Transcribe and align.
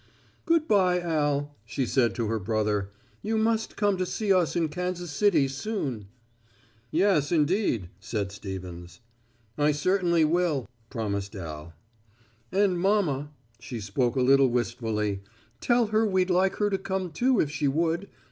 "Good 0.47 0.67
bye, 0.67 0.99
Al," 0.99 1.55
she 1.63 1.85
said 1.85 2.15
to 2.15 2.25
her 2.25 2.39
brother. 2.39 2.89
"You 3.21 3.37
must 3.37 3.75
come 3.75 3.97
to 3.97 4.05
see 4.07 4.33
us 4.33 4.55
in 4.55 4.67
Kansas 4.69 5.11
City 5.11 5.47
soon." 5.47 6.07
"Yes, 6.89 7.31
indeed," 7.31 7.87
said 7.99 8.31
Stevens. 8.31 9.01
"I 9.59 9.71
certainly 9.71 10.25
will," 10.25 10.67
promised 10.89 11.35
Al. 11.35 11.73
"And 12.51 12.79
mama," 12.79 13.29
she 13.59 13.79
spoke 13.79 14.15
a 14.15 14.21
little 14.23 14.49
wistfully, 14.49 15.21
"tell 15.59 15.85
her 15.93 16.03
we'd 16.03 16.31
like 16.31 16.55
her 16.55 16.71
to 16.71 16.79
come 16.79 17.11
too 17.11 17.39
if 17.39 17.51
she 17.51 17.67
would. 17.67 18.09